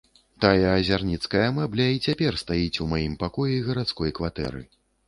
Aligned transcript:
Тая 0.43 0.69
азярніцкая 0.69 1.45
мэбля 1.59 1.87
і 1.99 2.03
цяпер 2.09 2.41
стаіць 2.45 2.81
у 2.87 2.89
маім 2.95 3.13
пакоі 3.27 3.65
гарадской 3.71 4.11
кватэры. 4.21 4.69